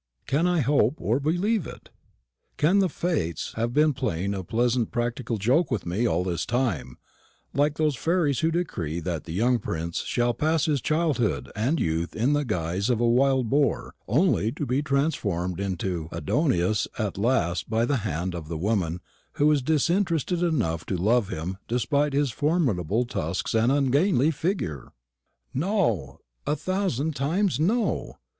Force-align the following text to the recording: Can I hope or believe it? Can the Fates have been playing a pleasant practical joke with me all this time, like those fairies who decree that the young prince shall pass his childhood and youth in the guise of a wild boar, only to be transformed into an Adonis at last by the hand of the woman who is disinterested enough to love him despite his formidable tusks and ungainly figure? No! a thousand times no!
Can 0.25 0.47
I 0.47 0.61
hope 0.61 0.95
or 0.99 1.19
believe 1.19 1.67
it? 1.67 1.91
Can 2.57 2.79
the 2.79 2.89
Fates 2.89 3.53
have 3.55 3.71
been 3.71 3.93
playing 3.93 4.33
a 4.33 4.43
pleasant 4.43 4.89
practical 4.89 5.37
joke 5.37 5.69
with 5.69 5.85
me 5.85 6.07
all 6.07 6.23
this 6.23 6.43
time, 6.43 6.97
like 7.53 7.75
those 7.77 7.95
fairies 7.95 8.39
who 8.39 8.49
decree 8.49 8.99
that 8.99 9.25
the 9.25 9.31
young 9.31 9.59
prince 9.59 10.01
shall 10.01 10.33
pass 10.33 10.65
his 10.65 10.81
childhood 10.81 11.51
and 11.55 11.79
youth 11.79 12.15
in 12.15 12.33
the 12.33 12.43
guise 12.43 12.89
of 12.89 12.99
a 12.99 13.07
wild 13.07 13.51
boar, 13.51 13.93
only 14.07 14.51
to 14.53 14.65
be 14.65 14.81
transformed 14.81 15.59
into 15.59 16.09
an 16.11 16.17
Adonis 16.17 16.87
at 16.97 17.19
last 17.19 17.69
by 17.69 17.85
the 17.85 17.97
hand 17.97 18.33
of 18.33 18.47
the 18.47 18.57
woman 18.57 19.01
who 19.33 19.51
is 19.51 19.61
disinterested 19.61 20.41
enough 20.41 20.83
to 20.83 20.97
love 20.97 21.29
him 21.29 21.57
despite 21.67 22.13
his 22.13 22.31
formidable 22.31 23.05
tusks 23.05 23.53
and 23.53 23.71
ungainly 23.71 24.31
figure? 24.31 24.93
No! 25.53 26.21
a 26.47 26.55
thousand 26.55 27.15
times 27.15 27.59
no! 27.59 28.15